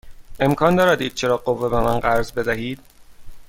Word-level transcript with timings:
امکان 0.39 0.75
دارد 0.75 1.01
یک 1.01 1.13
چراغ 1.13 1.43
قوه 1.43 1.69
به 1.69 1.79
من 1.79 1.99
قرض 1.99 2.31
بدهید؟ 2.31 2.79